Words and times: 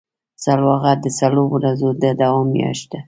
سلواغه 0.43 0.91
د 1.03 1.05
سړو 1.19 1.43
ورځو 1.55 1.89
د 2.01 2.03
دوام 2.21 2.47
میاشت 2.55 2.85
ده. 2.91 2.99